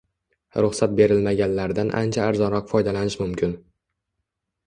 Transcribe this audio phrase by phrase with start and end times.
[0.65, 3.53] Ruxsat berilmaganlardan ancha arzonroq foydalanish mumkin